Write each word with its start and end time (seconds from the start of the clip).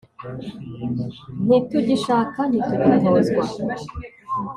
ntitugishaka 1.45 2.39
ntitugitozwa 2.49 3.43